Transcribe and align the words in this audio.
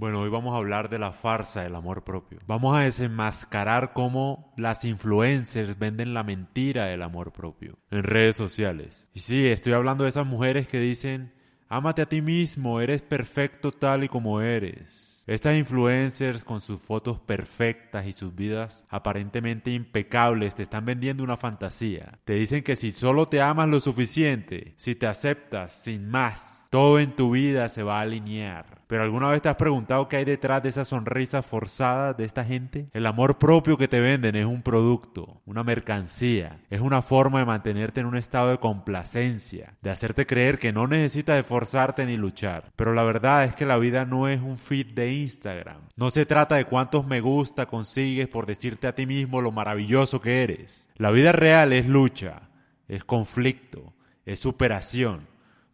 Bueno, 0.00 0.20
hoy 0.20 0.30
vamos 0.30 0.54
a 0.54 0.56
hablar 0.56 0.88
de 0.88 0.98
la 0.98 1.12
farsa 1.12 1.62
del 1.62 1.74
amor 1.74 2.04
propio. 2.04 2.38
Vamos 2.46 2.74
a 2.74 2.80
desenmascarar 2.80 3.92
cómo 3.92 4.50
las 4.56 4.86
influencers 4.86 5.78
venden 5.78 6.14
la 6.14 6.22
mentira 6.22 6.86
del 6.86 7.02
amor 7.02 7.34
propio 7.34 7.78
en 7.90 8.04
redes 8.04 8.34
sociales. 8.34 9.10
Y 9.12 9.20
sí, 9.20 9.46
estoy 9.46 9.74
hablando 9.74 10.04
de 10.04 10.08
esas 10.08 10.24
mujeres 10.24 10.66
que 10.68 10.80
dicen, 10.80 11.34
ámate 11.68 12.00
a 12.00 12.08
ti 12.08 12.22
mismo, 12.22 12.80
eres 12.80 13.02
perfecto 13.02 13.72
tal 13.72 14.02
y 14.02 14.08
como 14.08 14.40
eres. 14.40 15.22
Estas 15.26 15.56
influencers 15.56 16.42
con 16.44 16.60
sus 16.60 16.80
fotos 16.80 17.20
perfectas 17.20 18.06
y 18.06 18.12
sus 18.12 18.34
vidas 18.34 18.84
aparentemente 18.88 19.70
impecables 19.70 20.54
te 20.54 20.62
están 20.62 20.86
vendiendo 20.86 21.22
una 21.22 21.36
fantasía. 21.36 22.18
Te 22.24 22.32
dicen 22.32 22.64
que 22.64 22.74
si 22.74 22.92
solo 22.92 23.26
te 23.26 23.40
amas 23.42 23.68
lo 23.68 23.80
suficiente, 23.80 24.72
si 24.76 24.94
te 24.94 25.06
aceptas 25.06 25.72
sin 25.72 26.08
más, 26.08 26.68
todo 26.70 27.00
en 27.00 27.16
tu 27.16 27.32
vida 27.32 27.68
se 27.68 27.82
va 27.82 27.98
a 27.98 28.02
alinear. 28.02 28.80
Pero 28.86 29.04
alguna 29.04 29.28
vez 29.28 29.42
te 29.42 29.48
has 29.48 29.56
preguntado 29.56 30.08
qué 30.08 30.16
hay 30.16 30.24
detrás 30.24 30.64
de 30.64 30.68
esa 30.68 30.84
sonrisa 30.84 31.42
forzada 31.42 32.12
de 32.12 32.24
esta 32.24 32.44
gente? 32.44 32.88
El 32.92 33.06
amor 33.06 33.38
propio 33.38 33.76
que 33.76 33.86
te 33.86 34.00
venden 34.00 34.34
es 34.34 34.46
un 34.46 34.62
producto, 34.62 35.40
una 35.46 35.62
mercancía, 35.62 36.60
es 36.70 36.80
una 36.80 37.00
forma 37.00 37.38
de 37.38 37.44
mantenerte 37.44 38.00
en 38.00 38.06
un 38.06 38.16
estado 38.16 38.50
de 38.50 38.58
complacencia, 38.58 39.74
de 39.80 39.90
hacerte 39.90 40.26
creer 40.26 40.58
que 40.58 40.72
no 40.72 40.88
necesitas 40.88 41.38
esforzarte 41.38 42.04
ni 42.04 42.16
luchar. 42.16 42.72
Pero 42.74 42.92
la 42.92 43.04
verdad 43.04 43.44
es 43.44 43.54
que 43.54 43.64
la 43.64 43.78
vida 43.78 44.04
no 44.06 44.26
es 44.26 44.40
un 44.40 44.58
feed 44.58 44.88
de 44.94 45.12
Instagram. 45.12 45.82
No 45.94 46.10
se 46.10 46.26
trata 46.26 46.56
de 46.56 46.64
cuántos 46.64 47.06
me 47.06 47.20
gusta 47.20 47.66
consigues 47.66 48.26
por 48.26 48.46
decirte 48.46 48.88
a 48.88 48.94
ti 48.94 49.06
mismo 49.06 49.40
lo 49.40 49.52
maravilloso 49.52 50.20
que 50.20 50.42
eres. 50.42 50.90
La 50.96 51.12
vida 51.12 51.30
real 51.30 51.72
es 51.72 51.86
lucha, 51.86 52.50
es 52.88 53.04
conflicto, 53.04 53.94
es 54.24 54.40
superación. 54.40 55.30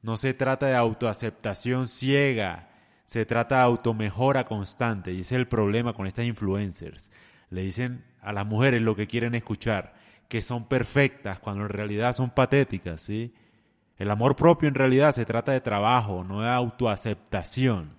No 0.06 0.16
se 0.16 0.34
trata 0.34 0.66
de 0.66 0.76
autoaceptación 0.76 1.88
ciega 1.88 2.68
se 3.04 3.26
trata 3.26 3.56
de 3.56 3.62
automejora 3.62 4.44
constante 4.44 5.12
y 5.12 5.22
ese 5.22 5.34
es 5.34 5.40
el 5.40 5.48
problema 5.48 5.94
con 5.94 6.06
estas 6.06 6.26
influencers. 6.26 7.10
Le 7.50 7.62
dicen 7.62 8.04
a 8.20 8.32
las 8.32 8.46
mujeres 8.46 8.82
lo 8.82 8.94
que 8.94 9.08
quieren 9.08 9.34
escuchar, 9.34 9.94
que 10.28 10.42
son 10.42 10.68
perfectas 10.68 11.40
cuando 11.40 11.64
en 11.64 11.70
realidad 11.70 12.12
son 12.12 12.30
patéticas, 12.30 13.00
¿sí? 13.00 13.34
El 13.98 14.12
amor 14.12 14.36
propio 14.36 14.68
en 14.68 14.76
realidad 14.76 15.10
se 15.10 15.24
trata 15.24 15.50
de 15.50 15.60
trabajo, 15.60 16.22
no 16.22 16.40
de 16.40 16.50
autoaceptación. 16.50 17.90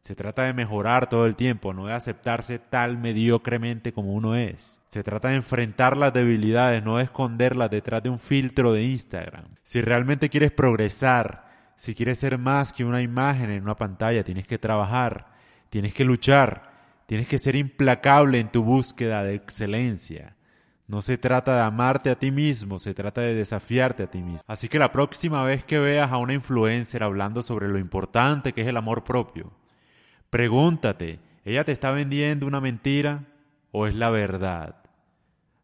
Se 0.00 0.14
trata 0.14 0.44
de 0.44 0.54
mejorar 0.54 1.10
todo 1.10 1.26
el 1.26 1.36
tiempo, 1.36 1.74
no 1.74 1.88
de 1.88 1.92
aceptarse 1.92 2.58
tal 2.58 2.96
mediocremente 2.96 3.92
como 3.92 4.14
uno 4.14 4.34
es. 4.34 4.80
Se 4.88 5.02
trata 5.02 5.28
de 5.28 5.36
enfrentar 5.36 5.98
las 5.98 6.14
debilidades, 6.14 6.82
no 6.82 6.96
de 6.96 7.04
esconderlas 7.04 7.70
detrás 7.70 8.02
de 8.02 8.08
un 8.08 8.18
filtro 8.18 8.72
de 8.72 8.84
Instagram. 8.84 9.44
Si 9.62 9.82
realmente 9.82 10.30
quieres 10.30 10.52
progresar, 10.52 11.49
si 11.80 11.94
quieres 11.94 12.18
ser 12.18 12.36
más 12.36 12.74
que 12.74 12.84
una 12.84 13.00
imagen 13.00 13.48
en 13.48 13.62
una 13.62 13.74
pantalla, 13.74 14.22
tienes 14.22 14.46
que 14.46 14.58
trabajar, 14.58 15.32
tienes 15.70 15.94
que 15.94 16.04
luchar, 16.04 16.70
tienes 17.06 17.26
que 17.26 17.38
ser 17.38 17.56
implacable 17.56 18.38
en 18.38 18.52
tu 18.52 18.62
búsqueda 18.62 19.22
de 19.22 19.34
excelencia. 19.34 20.36
No 20.86 21.00
se 21.00 21.16
trata 21.16 21.54
de 21.54 21.62
amarte 21.62 22.10
a 22.10 22.18
ti 22.18 22.32
mismo, 22.32 22.78
se 22.78 22.92
trata 22.92 23.22
de 23.22 23.32
desafiarte 23.32 24.02
a 24.02 24.10
ti 24.10 24.20
mismo. 24.20 24.42
Así 24.46 24.68
que 24.68 24.78
la 24.78 24.92
próxima 24.92 25.42
vez 25.42 25.64
que 25.64 25.78
veas 25.78 26.12
a 26.12 26.18
una 26.18 26.34
influencer 26.34 27.02
hablando 27.02 27.40
sobre 27.40 27.66
lo 27.66 27.78
importante 27.78 28.52
que 28.52 28.60
es 28.60 28.68
el 28.68 28.76
amor 28.76 29.02
propio, 29.02 29.50
pregúntate, 30.28 31.18
¿ella 31.46 31.64
te 31.64 31.72
está 31.72 31.92
vendiendo 31.92 32.46
una 32.46 32.60
mentira 32.60 33.24
o 33.72 33.86
es 33.86 33.94
la 33.94 34.10
verdad? 34.10 34.82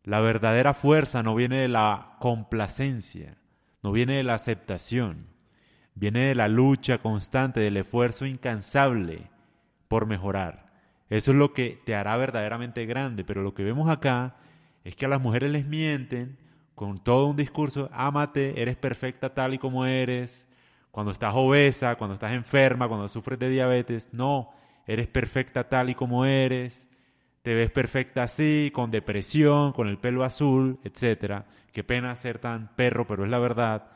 La 0.03 0.21
verdadera 0.21 0.73
fuerza 0.73 1.23
no 1.23 1.35
viene 1.35 1.61
de 1.61 1.69
la 1.69 2.17
complacencia, 2.21 3.37
no 3.83 3.93
viene 3.93 4.15
de 4.15 4.23
la 4.23 4.33
aceptación 4.33 5.36
viene 5.97 6.21
de 6.29 6.35
la 6.37 6.47
lucha 6.47 6.99
constante, 6.99 7.59
del 7.59 7.79
esfuerzo 7.79 8.27
incansable 8.27 9.29
por 9.89 10.07
mejorar. 10.07 10.67
Eso 11.11 11.33
es 11.33 11.37
lo 11.37 11.53
que 11.53 11.81
te 11.85 11.95
hará 11.95 12.17
verdaderamente 12.17 12.87
grande, 12.87 13.25
pero 13.25 13.43
lo 13.43 13.55
que 13.55 13.65
vemos 13.65 13.91
acá 13.91 14.37
es 14.85 14.95
que 14.95 15.07
a 15.07 15.09
las 15.09 15.21
mujeres 15.21 15.51
les 15.51 15.67
mienten 15.67 16.39
con 16.77 16.99
todo 16.99 17.27
un 17.27 17.37
discurso, 17.37 17.89
ámate, 17.93 18.61
eres 18.61 18.77
perfecta 18.77 19.33
tal 19.33 19.55
y 19.55 19.59
como 19.59 19.87
eres, 19.87 20.47
cuando 20.91 21.13
estás 21.13 21.33
obesa, 21.35 21.97
cuando 21.97 22.15
estás 22.15 22.33
enferma, 22.33 22.87
cuando 22.89 23.09
sufres 23.09 23.39
de 23.39 23.49
diabetes, 23.49 24.11
no, 24.13 24.51
eres 24.87 25.09
perfecta 25.09 25.69
tal 25.69 25.91
y 25.91 25.95
como 25.95 26.25
eres, 26.25 26.87
te 27.43 27.55
ves 27.55 27.71
perfecta 27.71 28.25
así, 28.25 28.71
con 28.75 28.91
depresión, 28.91 29.73
con 29.73 29.89
el 29.89 29.99
pelo 29.99 30.25
azul, 30.25 30.81
etcétera. 30.85 31.47
Qué 31.73 31.85
pena 31.85 32.17
ser 32.17 32.39
tan 32.39 32.75
perro, 32.75 33.07
pero 33.07 33.25
es 33.25 33.31
la 33.31 33.39
verdad. 33.39 33.89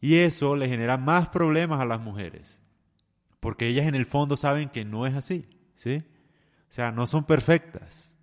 Y 0.00 0.18
eso 0.18 0.56
le 0.56 0.68
genera 0.68 0.96
más 0.96 1.28
problemas 1.28 1.80
a 1.80 1.86
las 1.86 2.00
mujeres, 2.00 2.60
porque 3.40 3.66
ellas 3.66 3.86
en 3.86 3.94
el 3.94 4.06
fondo 4.06 4.36
saben 4.36 4.68
que 4.68 4.84
no 4.84 5.06
es 5.06 5.14
así, 5.14 5.48
¿sí? 5.74 6.02
O 6.68 6.72
sea, 6.72 6.92
no 6.92 7.06
son 7.06 7.24
perfectas, 7.24 8.18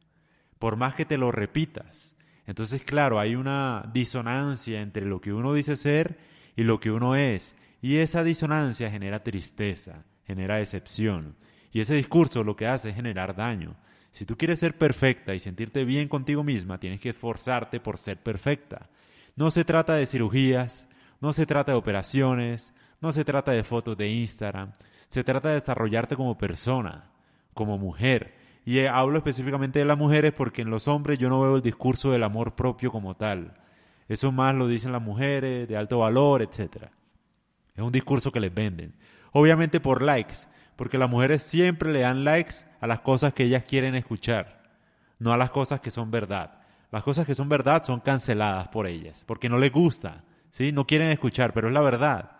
por 0.59 0.75
más 0.75 0.95
que 0.95 1.05
te 1.05 1.17
lo 1.17 1.31
repitas. 1.31 2.15
Entonces, 2.45 2.83
claro, 2.83 3.19
hay 3.19 3.35
una 3.35 3.89
disonancia 3.93 4.81
entre 4.81 5.05
lo 5.05 5.21
que 5.21 5.33
uno 5.33 5.53
dice 5.53 5.75
ser 5.75 6.19
y 6.55 6.63
lo 6.63 6.79
que 6.79 6.91
uno 6.91 7.15
es, 7.15 7.55
y 7.81 7.97
esa 7.97 8.23
disonancia 8.23 8.91
genera 8.91 9.23
tristeza, 9.23 10.05
genera 10.25 10.57
decepción, 10.57 11.35
y 11.71 11.79
ese 11.79 11.95
discurso 11.95 12.43
lo 12.43 12.55
que 12.55 12.67
hace 12.67 12.89
es 12.89 12.95
generar 12.95 13.35
daño. 13.35 13.75
Si 14.11 14.25
tú 14.25 14.37
quieres 14.37 14.59
ser 14.59 14.77
perfecta 14.77 15.33
y 15.33 15.39
sentirte 15.39 15.85
bien 15.85 16.07
contigo 16.07 16.43
misma, 16.43 16.79
tienes 16.79 16.99
que 16.99 17.09
esforzarte 17.09 17.79
por 17.79 17.97
ser 17.97 18.21
perfecta. 18.21 18.89
No 19.35 19.49
se 19.49 19.65
trata 19.65 19.95
de 19.95 20.05
cirugías, 20.05 20.87
no 21.23 21.31
se 21.31 21.45
trata 21.45 21.71
de 21.71 21.77
operaciones, 21.77 22.73
no 22.99 23.13
se 23.13 23.23
trata 23.23 23.53
de 23.53 23.63
fotos 23.63 23.95
de 23.95 24.09
Instagram, 24.09 24.73
se 25.07 25.23
trata 25.23 25.47
de 25.47 25.53
desarrollarte 25.53 26.17
como 26.17 26.37
persona, 26.37 27.11
como 27.53 27.77
mujer. 27.77 28.35
Y 28.65 28.85
hablo 28.87 29.19
específicamente 29.19 29.79
de 29.79 29.85
las 29.85 29.97
mujeres 29.97 30.33
porque 30.33 30.63
en 30.63 30.69
los 30.69 30.89
hombres 30.89 31.17
yo 31.17 31.29
no 31.29 31.39
veo 31.39 31.55
el 31.55 31.61
discurso 31.61 32.11
del 32.11 32.23
amor 32.23 32.55
propio 32.55 32.91
como 32.91 33.15
tal. 33.15 33.53
Eso 34.09 34.33
más 34.33 34.53
lo 34.53 34.67
dicen 34.67 34.91
las 34.91 35.01
mujeres, 35.01 35.65
de 35.65 35.77
alto 35.77 35.99
valor, 35.99 36.41
etc. 36.41 36.89
Es 37.73 37.81
un 37.81 37.93
discurso 37.93 38.29
que 38.29 38.41
les 38.41 38.53
venden. 38.53 38.93
Obviamente 39.31 39.79
por 39.79 40.01
likes, 40.01 40.49
porque 40.75 40.97
las 40.97 41.09
mujeres 41.09 41.41
siempre 41.41 41.93
le 41.93 42.01
dan 42.01 42.25
likes 42.25 42.65
a 42.81 42.85
las 42.87 42.99
cosas 42.99 43.33
que 43.33 43.45
ellas 43.45 43.63
quieren 43.63 43.95
escuchar, 43.95 44.61
no 45.19 45.31
a 45.31 45.37
las 45.37 45.51
cosas 45.51 45.79
que 45.79 45.89
son 45.89 46.11
verdad. 46.11 46.59
Las 46.91 47.03
cosas 47.03 47.25
que 47.25 47.33
son 47.33 47.47
verdad 47.47 47.85
son 47.85 48.01
canceladas 48.01 48.67
por 48.67 48.87
ellas, 48.87 49.23
porque 49.25 49.47
no 49.47 49.57
les 49.57 49.71
gusta. 49.71 50.21
¿Sí? 50.53 50.71
No 50.71 50.85
quieren 50.85 51.09
escuchar, 51.09 51.51
pero 51.51 51.67
es 51.67 51.73
la 51.73 51.81
verdad. 51.81 52.37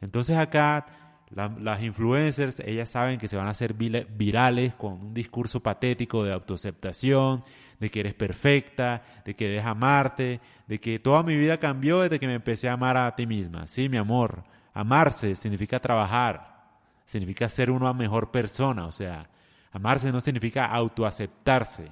Entonces 0.00 0.38
acá 0.38 0.86
las 1.30 1.82
influencers, 1.82 2.60
ellas 2.60 2.88
saben 2.88 3.18
que 3.18 3.26
se 3.26 3.36
van 3.36 3.48
a 3.48 3.50
hacer 3.50 3.74
virales 3.74 4.74
con 4.74 4.92
un 4.92 5.12
discurso 5.12 5.60
patético 5.60 6.22
de 6.22 6.32
autoaceptación, 6.32 7.42
de 7.80 7.90
que 7.90 8.00
eres 8.00 8.14
perfecta, 8.14 9.02
de 9.24 9.34
que 9.34 9.48
deja 9.48 9.70
amarte, 9.70 10.40
de 10.68 10.78
que 10.78 11.00
toda 11.00 11.24
mi 11.24 11.36
vida 11.36 11.58
cambió 11.58 12.00
desde 12.00 12.20
que 12.20 12.28
me 12.28 12.34
empecé 12.34 12.68
a 12.68 12.74
amar 12.74 12.96
a 12.96 13.16
ti 13.16 13.26
misma. 13.26 13.66
Sí, 13.66 13.88
mi 13.88 13.96
amor, 13.96 14.44
amarse 14.72 15.34
significa 15.34 15.80
trabajar, 15.80 16.68
significa 17.04 17.48
ser 17.48 17.72
una 17.72 17.92
mejor 17.92 18.30
persona, 18.30 18.86
o 18.86 18.92
sea, 18.92 19.28
amarse 19.72 20.12
no 20.12 20.20
significa 20.20 20.66
autoaceptarse, 20.66 21.90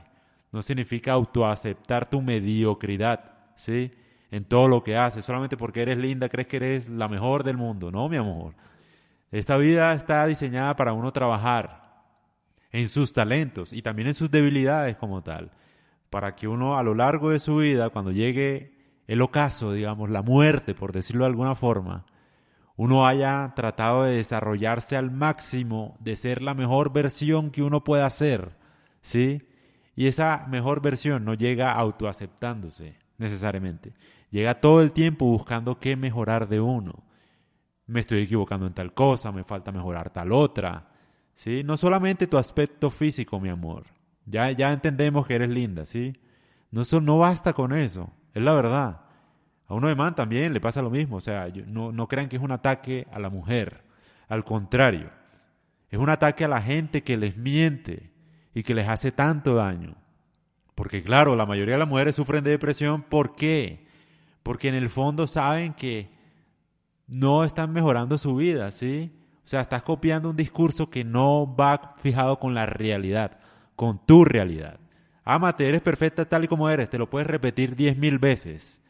no 0.53 0.63
significa 0.63 1.13
autoaceptar 1.13 2.09
tu 2.09 2.23
mediocridad, 2.23 3.33
¿sí? 3.57 3.91
En 4.35 4.45
todo 4.45 4.67
lo 4.67 4.83
que 4.83 4.97
haces. 4.97 5.25
Solamente 5.25 5.57
porque 5.57 5.83
eres 5.83 5.97
linda 5.97 6.29
crees 6.29 6.49
que 6.49 6.57
eres 6.57 6.89
la 6.89 7.07
mejor 7.07 7.45
del 7.45 7.57
mundo. 7.57 7.93
No, 7.93 8.09
mi 8.09 8.17
amor. 8.17 8.55
Esta 9.31 9.57
vida 9.57 9.95
está 9.95 10.27
diseñada 10.27 10.75
para 10.75 10.93
uno 10.93 11.13
trabajar 11.13 12.03
en 12.73 12.89
sus 12.89 13.13
talentos 13.13 13.73
y 13.73 13.81
también 13.81 14.09
en 14.09 14.15
sus 14.15 14.33
debilidades 14.33 14.97
como 14.97 15.23
tal. 15.23 15.53
Para 16.11 16.35
que 16.35 16.49
uno 16.49 16.77
a 16.77 16.83
lo 16.83 16.95
largo 16.97 17.31
de 17.31 17.39
su 17.39 17.59
vida, 17.59 17.91
cuando 17.91 18.11
llegue 18.11 18.75
el 19.07 19.23
ocaso, 19.23 19.73
digamos, 19.73 20.11
la 20.11 20.23
muerte, 20.23 20.75
por 20.75 20.91
decirlo 20.91 21.25
de 21.25 21.31
alguna 21.31 21.55
forma, 21.55 22.05
uno 22.75 23.07
haya 23.07 23.53
tratado 23.55 24.03
de 24.03 24.17
desarrollarse 24.17 24.97
al 24.97 25.13
máximo, 25.13 25.97
de 26.01 26.17
ser 26.17 26.43
la 26.43 26.55
mejor 26.55 26.93
versión 26.93 27.53
que 27.53 27.63
uno 27.63 27.85
pueda 27.85 28.11
ser, 28.11 28.57
¿sí? 29.01 29.47
Y 29.95 30.09
esa 30.09 30.47
mejor 30.49 30.83
versión 30.83 31.25
no 31.25 31.35
llega 31.35 31.73
autoaceptándose 31.73 32.99
necesariamente. 33.19 33.93
Llega 34.35 34.61
todo 34.61 34.83
el 34.83 34.93
tiempo 34.93 35.27
buscando 35.27 35.79
qué 35.79 35.95
mejorar 35.95 36.49
de 36.49 36.61
uno. 36.61 37.05
Me 37.87 38.01
estoy 38.01 38.23
equivocando 38.23 38.67
en 38.67 38.75
tal 38.75 38.93
cosa, 38.93 39.31
me 39.31 39.45
falta 39.45 39.71
mejorar 39.71 40.11
tal 40.11 40.33
otra. 40.33 40.89
¿Sí? 41.37 41.63
No 41.65 41.77
solamente 41.77 42.27
tu 42.27 42.37
aspecto 42.37 42.91
físico, 42.91 43.39
mi 43.39 43.49
amor. 43.49 43.85
Ya, 44.27 44.51
ya 44.51 44.73
entendemos 44.73 45.29
que 45.29 45.37
eres 45.37 45.51
linda, 45.51 45.87
¿sí? 45.87 46.15
No, 46.73 46.81
eso 46.81 47.01
no 47.01 47.17
basta 47.19 47.53
con 47.53 47.73
eso, 47.73 48.11
es 48.33 48.43
la 48.43 48.53
verdad. 48.55 49.03
A 49.69 49.75
uno 49.75 49.87
de 49.87 49.95
man 49.95 50.17
también 50.17 50.53
le 50.53 50.61
pasa 50.61 50.83
lo 50.83 50.91
mismo, 50.91 51.19
o 51.19 51.21
sea, 51.21 51.47
no, 51.69 51.93
no 51.93 52.09
crean 52.09 52.29
que 52.29 52.35
es 52.35 52.43
un 52.43 52.51
ataque 52.51 53.07
a 53.13 53.21
la 53.21 53.31
mujer, 53.31 53.85
al 54.27 54.43
contrario, 54.43 55.11
es 55.91 55.99
un 56.01 56.11
ataque 56.11 56.45
a 56.45 56.49
la 56.49 56.61
gente 56.61 57.05
que 57.05 57.17
les 57.17 57.37
miente 57.37 58.11
y 58.53 58.65
que 58.65 58.75
les 58.75 58.89
hace 58.89 59.13
tanto 59.13 59.55
daño. 59.55 59.95
Porque 60.75 61.05
claro, 61.05 61.37
la 61.37 61.47
mayoría 61.47 61.75
de 61.75 61.79
las 61.79 61.89
mujeres 61.89 62.17
sufren 62.17 62.43
de 62.43 62.51
depresión, 62.51 63.03
¿por 63.03 63.37
qué? 63.37 63.84
Porque 64.45 64.69
en 64.69 64.75
el 64.77 64.91
fondo 64.91 65.27
saben 65.27 65.73
que 65.73 66.11
no 67.09 67.45
están 67.45 67.73
mejorando 67.73 68.17
su 68.19 68.37
vida, 68.37 68.71
¿sí? 68.71 69.11
O 69.45 69.49
sea, 69.49 69.63
estás 69.63 69.83
copiando 69.83 70.31
un 70.31 70.37
discurso 70.37 70.91
que 70.91 71.03
no 71.03 71.57
va 71.57 71.97
fijado 71.99 72.39
con 72.39 72.55
la 72.55 72.67
realidad, 72.67 73.39
con 73.75 74.05
tu 74.07 74.25
realidad. 74.25 74.79
Ámate, 75.25 75.67
eres 75.67 75.81
perfecta 75.81 76.27
tal 76.27 76.45
y 76.45 76.49
como 76.49 76.69
eres, 76.69 76.91
te 76.91 76.99
lo 76.99 77.09
puedes 77.09 77.27
repetir 77.27 77.75
diez 77.75 77.97
mil 77.97 78.19
veces. 78.19 78.83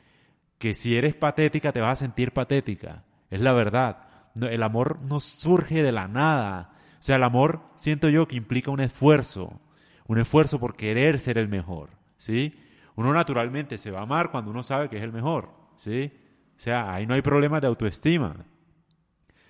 Que 0.59 0.75
si 0.75 0.97
eres 0.97 1.15
patética 1.15 1.73
te 1.73 1.81
vas 1.81 1.93
a 1.93 2.05
sentir 2.05 2.33
patética. 2.33 3.05
Es 3.31 3.41
la 3.41 3.53
verdad. 3.53 4.09
el 4.35 4.63
amor 4.63 5.01
no 5.03 5.21
surge 5.21 5.85
de 5.85 5.93
la 5.93 6.09
nada. 6.09 6.73
O 6.99 7.03
sea, 7.03 7.17
el 7.17 7.23
amor 7.23 7.63
siento 7.77 8.09
yo 8.09 8.27
que 8.27 8.37
implica 8.37 8.73
un 8.73 8.81
esfuerzo. 8.81 9.61
Un 10.07 10.19
esfuerzo 10.19 10.59
por 10.59 10.77
querer 10.77 11.21
ser 11.21 11.39
el 11.39 11.49
mejor. 11.49 11.91
¿Sí? 12.17 12.55
Uno 12.97 13.13
naturalmente 13.13 13.79
se 13.79 13.91
va 13.91 14.01
a 14.01 14.03
amar 14.03 14.31
cuando 14.31 14.51
uno 14.51 14.63
sabe 14.63 14.89
que 14.89 14.97
es 14.97 15.03
el 15.03 15.13
mejor. 15.13 15.51
¿Sí? 15.77 16.13
O 16.57 16.61
sea, 16.61 16.93
ahí 16.95 17.07
no 17.07 17.15
hay 17.15 17.23
problema 17.23 17.61
de 17.61 17.67
autoestima. 17.67 18.47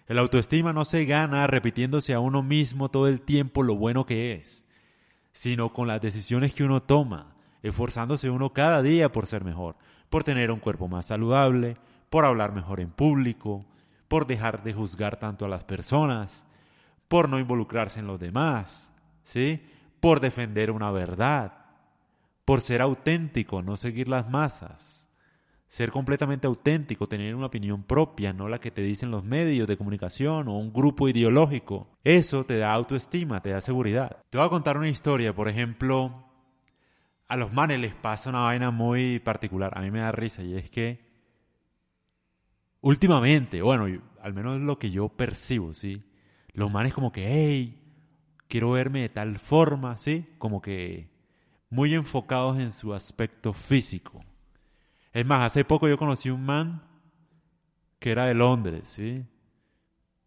El 0.07 0.19
autoestima 0.19 0.73
no 0.73 0.85
se 0.85 1.05
gana 1.05 1.47
repitiéndose 1.47 2.15
a 2.15 2.21
uno 2.21 2.43
mismo 2.43 2.91
todo 2.91 3.09
el 3.09 3.21
tiempo 3.23 3.63
lo 3.63 3.75
bueno 3.77 4.07
que 4.07 4.33
es 4.33 4.65
sino 5.35 5.73
con 5.73 5.89
las 5.89 6.01
decisiones 6.01 6.55
que 6.55 6.63
uno 6.63 6.81
toma, 6.81 7.35
esforzándose 7.63 8.31
uno 8.31 8.53
cada 8.53 8.81
día 8.83 9.11
por 9.11 9.27
ser 9.27 9.45
mejor, 9.45 9.75
por 10.09 10.23
tener 10.23 10.53
un 10.53 10.61
cuerpo 10.61 10.87
más 10.87 11.07
saludable, 11.07 11.75
por 12.09 12.25
hablar 12.25 12.53
mejor 12.53 12.79
en 12.79 12.91
público, 12.91 13.67
por 14.07 14.29
dejar 14.29 14.63
de 14.63 14.73
juzgar 14.73 15.19
tanto 15.19 15.45
a 15.45 15.49
las 15.49 15.65
personas, 15.65 16.47
por 17.09 17.29
no 17.29 17.41
involucrarse 17.41 17.99
en 17.99 18.07
los 18.07 18.21
demás, 18.21 18.93
¿sí? 19.25 19.61
Por 19.99 20.21
defender 20.21 20.71
una 20.71 20.93
verdad, 20.93 21.64
por 22.45 22.61
ser 22.61 22.83
auténtico, 22.83 23.63
no 23.63 23.77
seguir 23.77 24.09
las 24.09 24.29
masas 24.29 25.05
ser 25.75 25.91
completamente 25.91 26.47
auténtico, 26.47 27.09
tener 27.09 27.35
una 27.35 27.47
opinión 27.47 27.83
propia, 27.83 28.33
no 28.33 28.49
la 28.49 28.61
que 28.61 28.71
te 28.71 28.81
dicen 28.81 29.11
los 29.11 29.25
medios 29.25 29.67
de 29.67 29.77
comunicación 29.77 30.47
o 30.47 30.57
un 30.57 30.73
grupo 30.73 31.09
ideológico. 31.09 31.99
Eso 32.05 32.45
te 32.45 32.59
da 32.59 32.73
autoestima, 32.73 33.43
te 33.43 33.51
da 33.51 33.61
seguridad. 33.61 34.19
Te 34.31 34.39
voy 34.39 34.47
a 34.47 34.51
contar 34.51 34.77
una 34.77 34.89
historia, 34.89 35.35
por 35.35 35.49
ejemplo, 35.49 36.29
a 37.27 37.37
los 37.37 37.53
manes 37.53 37.81
les 37.81 37.93
pasa 37.93 38.31
una 38.31 38.43
vaina 38.43 38.71
muy 38.71 39.19
particular, 39.19 39.77
a 39.77 39.81
mí 39.81 39.91
me 39.91 39.99
da 39.99 40.13
risa 40.13 40.45
y 40.45 40.55
es 40.55 40.71
que 40.71 41.05
últimamente, 42.81 43.61
bueno, 43.61 44.01
al 44.23 44.33
menos 44.33 44.61
lo 44.61 44.79
que 44.79 44.93
yo 44.93 45.09
percibo, 45.09 45.73
¿sí? 45.73 46.05
Los 46.53 46.71
manes 46.71 46.95
como 46.95 47.11
que, 47.11 47.27
hey, 47.27 47.83
quiero 48.47 48.71
verme 48.71 49.01
de 49.01 49.09
tal 49.09 49.41
forma, 49.41 49.97
¿sí? 49.97 50.37
Como 50.39 50.63
que 50.63 51.14
muy 51.75 51.93
enfocados 51.93 52.59
en 52.61 52.71
su 52.71 52.95
aspecto 52.95 53.53
físico. 53.53 54.25
Es 55.13 55.27
más, 55.27 55.45
hace 55.45 55.65
poco 55.65 55.89
yo 55.89 55.99
conocí 55.99 56.31
un 56.31 56.45
man 56.47 56.83
que 57.99 58.13
era 58.13 58.27
de 58.27 58.35
Londres, 58.35 58.89
¿sí? 58.89 59.25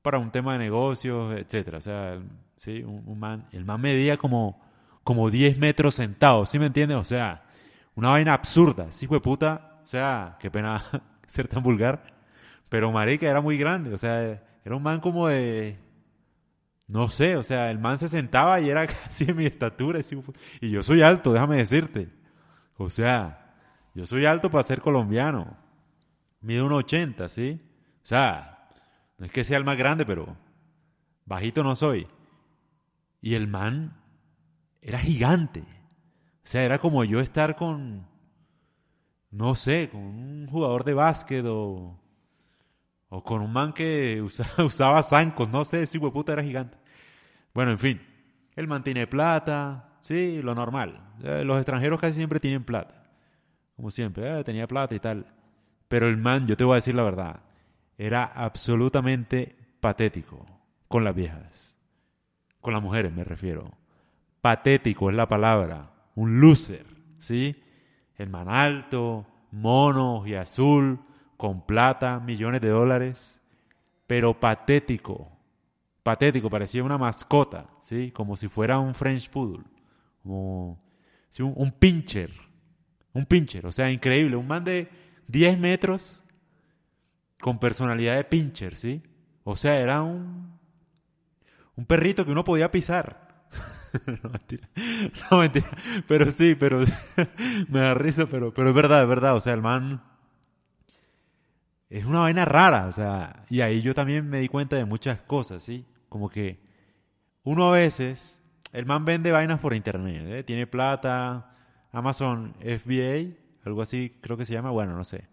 Para 0.02 0.20
un 0.20 0.30
tema 0.30 0.54
de 0.54 0.60
negocios, 0.60 1.34
etcétera. 1.38 1.78
O 1.78 1.82
sea, 1.82 2.20
sí, 2.58 2.84
un, 2.84 3.18
man, 3.18 3.48
el 3.54 3.64
man 3.64 3.80
medía 3.80 4.18
como, 4.18 4.62
como 5.06 5.30
10 5.30 5.58
metros 5.58 5.96
sentado, 5.96 6.46
¿sí 6.46 6.60
me 6.60 6.66
entiendes? 6.66 6.98
O 6.98 7.06
sea, 7.06 7.46
una 7.96 8.10
vaina 8.10 8.34
absurda, 8.34 8.92
sí, 8.92 9.08
fue 9.08 9.22
puta. 9.22 9.80
O 9.84 9.88
sea, 9.88 10.36
qué 10.42 10.52
pena 10.52 10.84
ser 11.28 11.48
tan 11.48 11.64
vulgar. 11.64 12.14
Pero 12.68 12.92
marica 12.92 13.26
era 13.26 13.40
muy 13.40 13.58
grande, 13.58 13.94
o 13.94 13.98
sea, 13.98 14.44
era 14.66 14.76
un 14.76 14.84
man 14.84 15.00
como 15.00 15.30
de 15.30 15.80
no 16.88 17.10
sé, 17.10 17.36
o 17.36 17.44
sea, 17.44 17.70
el 17.70 17.80
man 17.80 17.98
se 17.98 18.08
sentaba 18.08 18.60
y 18.62 18.70
era 18.70 18.88
casi 18.88 19.26
de 19.26 19.34
mi 19.34 19.46
estatura. 19.46 20.00
Y 20.62 20.70
yo 20.70 20.84
soy 20.84 21.02
alto, 21.02 21.34
déjame 21.34 21.58
decirte. 21.58 22.10
O 22.78 22.90
sea, 22.90 23.56
yo 23.94 24.06
soy 24.06 24.26
alto 24.26 24.50
para 24.50 24.64
ser 24.64 24.82
colombiano. 24.82 25.58
Mido 26.42 26.68
1,80, 26.68 27.30
¿sí? 27.30 27.58
O 28.04 28.06
sea, 28.06 28.70
no 29.18 29.26
es 29.26 29.32
que 29.32 29.44
sea 29.44 29.58
el 29.58 29.66
más 29.66 29.78
grande, 29.78 30.06
pero 30.06 30.38
bajito 31.26 31.64
no 31.64 31.76
soy. 31.76 32.08
Y 33.22 33.36
el 33.36 33.48
man 33.48 33.98
era 34.82 35.00
gigante. 35.00 35.62
O 35.62 36.50
sea, 36.50 36.64
era 36.64 36.80
como 36.80 37.04
yo 37.04 37.20
estar 37.20 37.58
con, 37.58 38.08
no 39.32 39.56
sé, 39.56 39.90
con 39.92 40.02
un 40.02 40.48
jugador 40.50 40.86
de 40.86 40.94
básquet 40.94 41.46
o, 41.46 42.00
o 43.10 43.24
con 43.24 43.42
un 43.42 43.52
man 43.52 43.74
que 43.74 44.22
usaba, 44.58 45.04
zancos, 45.04 45.50
no 45.50 45.66
sé 45.66 45.86
si 45.86 45.98
hueputa 45.98 46.34
era 46.34 46.44
gigante. 46.44 46.78
Bueno, 47.54 47.72
en 47.72 47.80
fin, 47.80 48.02
el 48.56 48.68
man 48.68 48.84
tiene 48.84 49.08
plata, 49.08 49.98
sí, 50.02 50.42
lo 50.42 50.54
normal. 50.56 51.16
Eh, 51.24 51.44
los 51.44 51.58
extranjeros 51.58 52.00
casi 52.00 52.14
siempre 52.14 52.40
tienen 52.40 52.64
plata 52.64 52.98
como 53.78 53.92
siempre, 53.92 54.40
eh, 54.40 54.44
tenía 54.44 54.68
plata 54.68 54.96
y 54.96 55.00
tal. 55.00 55.26
Pero 55.88 56.10
el 56.10 56.18
man, 56.18 56.48
yo 56.48 56.58
te 56.58 56.66
voy 56.66 56.74
a 56.74 56.76
decir 56.76 56.96
la 56.96 57.04
verdad, 57.04 57.42
era 57.98 58.26
absolutamente 58.26 59.56
patético 59.80 60.46
con 60.88 61.04
las 61.04 61.16
viejas. 61.16 61.78
Con 62.60 62.74
las 62.74 62.82
mujeres 62.82 63.14
me 63.14 63.24
refiero. 63.24 63.78
Patético 64.42 65.10
es 65.10 65.16
la 65.16 65.30
palabra. 65.30 65.92
Un 66.16 66.42
loser, 66.42 66.86
¿sí? 67.18 67.64
El 68.16 68.30
man 68.30 68.50
alto, 68.50 69.28
mono 69.52 70.26
y 70.26 70.34
azul, 70.34 71.00
con 71.38 71.66
plata, 71.66 72.20
millones 72.20 72.62
de 72.62 72.70
dólares. 72.70 73.42
Pero 74.08 74.40
patético. 74.40 75.32
Patético, 76.04 76.50
parecía 76.50 76.84
una 76.84 76.98
mascota, 76.98 77.68
¿sí? 77.82 78.12
Como 78.12 78.36
si 78.36 78.48
fuera 78.48 78.80
un 78.80 78.94
French 78.94 79.30
Poodle. 79.30 79.64
Como 80.24 80.80
un, 81.40 81.54
un 81.56 81.72
pincher 81.72 82.32
un 83.18 83.26
pincher, 83.26 83.66
o 83.66 83.72
sea, 83.72 83.90
increíble. 83.92 84.36
Un 84.36 84.48
man 84.48 84.64
de 84.64 84.90
10 85.28 85.58
metros 85.58 86.24
con 87.40 87.60
personalidad 87.60 88.16
de 88.16 88.24
pincher, 88.24 88.76
¿sí? 88.76 89.02
O 89.44 89.56
sea, 89.56 89.80
era 89.80 90.04
un, 90.04 90.60
un 91.76 91.86
perrito 91.86 92.26
que 92.26 92.32
uno 92.32 92.44
podía 92.44 92.70
pisar. 92.70 93.48
no, 94.06 94.30
mentira. 94.30 94.70
No, 95.32 95.40
mentira. 95.40 95.68
Pero 96.08 96.30
sí, 96.30 96.54
pero 96.54 96.82
me 97.70 97.80
da 97.80 97.96
risa, 97.96 98.28
pero, 98.28 98.54
pero 98.54 98.70
es 98.70 98.76
verdad, 98.76 99.02
es 99.02 99.10
verdad. 99.10 99.36
O 99.36 99.42
sea, 99.42 99.54
el 99.54 99.64
man 99.64 100.04
es 101.90 102.06
una 102.06 102.20
vaina 102.20 102.46
rara, 102.46 102.88
o 102.88 102.92
sea, 102.92 103.46
y 103.50 103.62
ahí 103.62 103.82
yo 103.82 103.94
también 103.94 104.30
me 104.30 104.40
di 104.40 104.48
cuenta 104.48 104.76
de 104.76 104.86
muchas 104.86 105.22
cosas, 105.22 105.64
¿sí? 105.64 105.86
Como 106.10 106.30
que 106.30 106.60
uno 107.44 107.70
a 107.70 107.72
veces, 107.72 108.44
el 108.74 108.86
man 108.86 109.06
vende 109.06 109.32
vainas 109.32 109.60
por 109.60 109.74
internet, 109.74 110.24
¿eh? 110.28 110.44
tiene 110.44 110.68
plata, 110.68 111.56
Amazon 111.92 112.56
FBA, 112.60 113.36
algo 113.66 113.82
así 113.82 114.18
creo 114.22 114.38
que 114.38 114.46
se 114.46 114.54
llama, 114.54 114.72
bueno, 114.72 114.96
no 114.96 115.04
sé. 115.04 115.28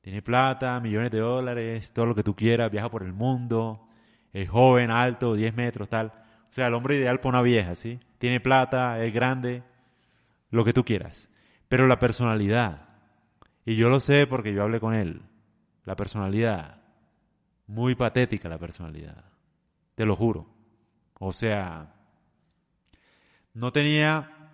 Tiene 0.00 0.22
plata, 0.22 0.80
millones 0.80 1.10
de 1.10 1.18
dólares, 1.18 1.92
todo 1.92 2.06
lo 2.06 2.14
que 2.14 2.22
tú 2.22 2.34
quieras, 2.34 2.70
viaja 2.70 2.90
por 2.90 3.02
el 3.02 3.12
mundo, 3.12 3.88
es 4.32 4.48
joven, 4.48 4.90
alto, 4.90 5.34
10 5.34 5.54
metros, 5.54 5.88
tal. 5.88 6.08
O 6.08 6.52
sea, 6.52 6.66
el 6.66 6.74
hombre 6.74 6.96
ideal 6.96 7.20
para 7.20 7.30
una 7.30 7.42
vieja, 7.42 7.74
¿sí? 7.74 8.00
Tiene 8.18 8.40
plata, 8.40 9.02
es 9.02 9.12
grande, 9.14 9.62
lo 10.50 10.64
que 10.64 10.72
tú 10.72 10.84
quieras. 10.84 11.30
Pero 11.68 11.86
la 11.86 11.98
personalidad, 11.98 12.88
y 13.64 13.76
yo 13.76 13.88
lo 13.88 14.00
sé 14.00 14.26
porque 14.26 14.52
yo 14.52 14.62
hablé 14.62 14.78
con 14.78 14.94
él, 14.94 15.22
la 15.84 15.96
personalidad, 15.96 16.82
muy 17.66 17.94
patética 17.94 18.48
la 18.48 18.58
personalidad, 18.58 19.24
te 19.94 20.04
lo 20.04 20.16
juro. 20.16 20.48
O 21.18 21.32
sea, 21.32 21.94
no 23.52 23.72
tenía 23.72 24.50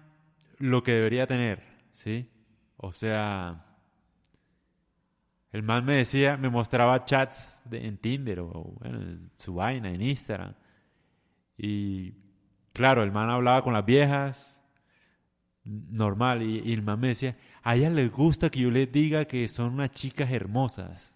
lo 0.59 0.83
que 0.83 0.93
debería 0.93 1.27
tener, 1.27 1.63
¿sí? 1.93 2.29
O 2.77 2.93
sea, 2.93 3.65
el 5.53 5.63
man 5.63 5.85
me 5.85 5.95
decía, 5.95 6.37
me 6.37 6.49
mostraba 6.49 7.05
chats 7.05 7.61
en 7.71 7.99
Tinder 7.99 8.41
o 8.41 8.77
bueno, 8.79 9.31
su 9.39 9.55
vaina, 9.55 9.91
en 9.91 10.03
Instagram. 10.03 10.55
Y 11.57 12.15
claro, 12.73 13.03
el 13.03 13.11
man 13.11 13.31
hablaba 13.31 13.63
con 13.63 13.73
las 13.73 13.85
viejas, 13.85 14.63
normal, 15.65 16.43
y, 16.43 16.73
el 16.73 16.83
man 16.83 17.01
me 17.01 17.09
decía, 17.09 17.37
a 17.63 17.77
ellas 17.77 17.93
les 17.93 18.11
gusta 18.11 18.51
que 18.51 18.61
yo 18.61 18.71
les 18.71 18.91
diga 18.91 19.25
que 19.25 19.49
son 19.49 19.75
unas 19.75 19.91
chicas 19.91 20.31
hermosas. 20.31 21.15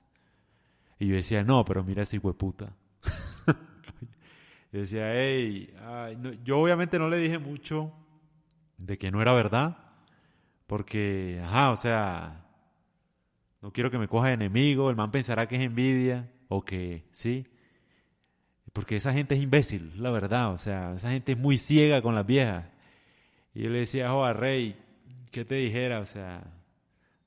Y 0.98 1.08
yo 1.08 1.16
decía, 1.16 1.42
no, 1.42 1.64
pero 1.64 1.84
mira 1.84 2.02
ese 2.02 2.18
hueputa. 2.18 2.74
yo 4.72 4.80
decía, 4.80 5.12
hey, 5.14 5.74
yo 6.44 6.60
obviamente 6.60 6.98
no 6.98 7.08
le 7.08 7.18
dije 7.18 7.38
mucho 7.38 7.92
de 8.78 8.98
que 8.98 9.10
no 9.10 9.22
era 9.22 9.32
verdad, 9.32 9.78
porque, 10.66 11.40
ajá, 11.44 11.70
o 11.70 11.76
sea, 11.76 12.46
no 13.62 13.72
quiero 13.72 13.90
que 13.90 13.98
me 13.98 14.08
coja 14.08 14.28
de 14.28 14.34
enemigo, 14.34 14.90
el 14.90 14.96
man 14.96 15.10
pensará 15.10 15.46
que 15.48 15.56
es 15.56 15.62
envidia, 15.62 16.30
o 16.48 16.64
que, 16.64 17.04
sí, 17.12 17.46
porque 18.72 18.96
esa 18.96 19.12
gente 19.12 19.36
es 19.36 19.42
imbécil, 19.42 19.92
la 20.02 20.10
verdad, 20.10 20.52
o 20.52 20.58
sea, 20.58 20.94
esa 20.94 21.10
gente 21.10 21.32
es 21.32 21.38
muy 21.38 21.58
ciega 21.58 22.02
con 22.02 22.14
las 22.14 22.26
viejas. 22.26 22.66
Y 23.54 23.62
yo 23.62 23.70
le 23.70 23.78
decía, 23.78 24.10
a 24.10 24.32
Rey, 24.32 24.76
¿qué 25.30 25.44
te 25.44 25.54
dijera? 25.54 26.00
O 26.00 26.06
sea, 26.06 26.42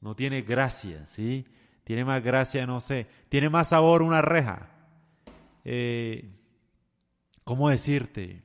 no 0.01 0.13
tiene 0.13 0.41
gracia, 0.41 1.07
¿sí? 1.07 1.45
Tiene 1.87 2.03
más 2.03 2.21
gracia, 2.21 2.67
no 2.67 2.81
sé, 2.81 3.07
tiene 3.29 3.47
más 3.49 3.69
sabor 3.69 4.01
una 4.01 4.21
reja. 4.21 4.67
Eh, 5.63 6.29
¿Cómo 7.45 7.69
decirte? 7.69 8.43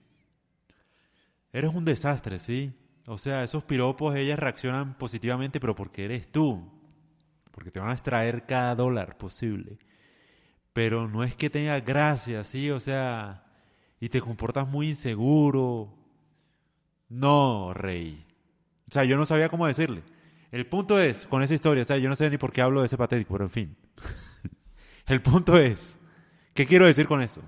Eres 1.53 1.75
un 1.75 1.85
desastre, 1.85 2.39
¿sí? 2.39 2.73
O 3.09 3.19
sea, 3.19 3.43
esos 3.43 3.65
piropos, 3.65 4.15
ellas 4.15 4.39
reaccionan 4.39 4.97
positivamente, 4.97 5.59
pero 5.59 5.75
porque 5.75 6.05
eres 6.05 6.31
tú. 6.31 6.71
Porque 7.51 7.73
te 7.73 7.81
van 7.81 7.91
a 7.91 7.95
extraer 7.95 8.47
cada 8.47 8.77
dólar 8.77 9.19
posible. 9.19 9.77
pero 10.73 11.09
no 11.09 11.25
es 11.25 11.35
que 11.35 11.51
tengas 11.51 11.85
gracia, 11.85 12.45
¿sí? 12.45 12.71
O 12.71 12.79
sea, 12.81 13.45
y 14.01 14.09
te 14.09 14.21
comportas 14.21 14.69
muy 14.69 14.91
inseguro. 14.91 15.93
No, 17.09 17.75
rey. 17.75 18.25
O 18.89 18.93
sea, 18.93 19.05
yo 19.05 19.17
no 19.17 19.27
sabía 19.27 19.49
cómo 19.49 19.67
decirle. 19.67 20.03
El 20.53 20.67
punto 20.67 21.01
es, 21.01 21.27
con 21.27 21.43
esa 21.43 21.55
historia, 21.55 21.83
o 21.83 21.87
sea, 21.87 21.97
yo 21.97 22.11
no 22.11 22.15
sé 22.15 22.29
ni 22.29 22.37
por 22.37 22.53
qué 22.53 22.61
hablo 22.61 22.81
de 22.81 22.87
ese 22.87 22.99
patético, 22.99 23.33
pero 23.33 23.45
en 23.45 23.51
fin. 23.51 23.77
El 25.07 25.23
punto 25.23 25.57
es, 25.59 25.99
¿qué 26.53 26.67
quiero 26.67 26.87
decir 26.87 27.09
con 27.09 27.23
eso? 27.23 27.43